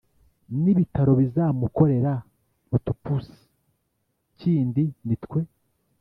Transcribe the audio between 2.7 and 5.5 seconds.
otopusi kindi nitwe"